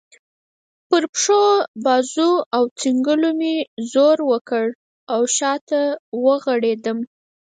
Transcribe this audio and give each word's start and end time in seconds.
پر 0.89 1.03
پښو، 1.13 1.43
بازو 1.85 2.31
او 2.55 2.63
څنګلو 2.81 3.29
مې 3.39 3.55
زور 3.91 4.17
وکړ 4.31 4.65
او 5.13 5.21
شا 5.35 5.53
ته 5.69 5.81
ورغړېدم. 6.23 6.97